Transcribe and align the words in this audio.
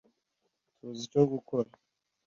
tuzi 0.77 1.01
icyo 1.07 1.21
gukora 1.31 1.69